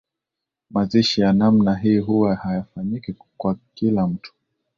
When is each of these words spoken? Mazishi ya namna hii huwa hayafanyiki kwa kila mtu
Mazishi 0.69 1.21
ya 1.21 1.33
namna 1.33 1.75
hii 1.75 1.97
huwa 1.97 2.35
hayafanyiki 2.35 3.15
kwa 3.37 3.57
kila 3.73 4.07
mtu 4.07 4.33